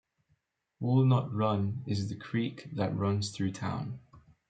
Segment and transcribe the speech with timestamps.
[0.79, 3.99] Walnut Run is the creek that runs through town.